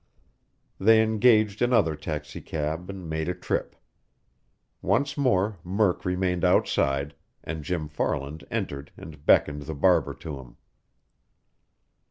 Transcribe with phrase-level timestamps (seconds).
[0.79, 3.75] They engaged another taxicab and made a trip.
[4.81, 10.57] Once more Murk remained outside, and Jim Farland entered and beckoned the barber to him.